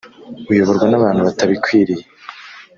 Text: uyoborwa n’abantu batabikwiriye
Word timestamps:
uyoborwa 0.51 0.85
n’abantu 0.89 1.19
batabikwiriye 1.27 2.03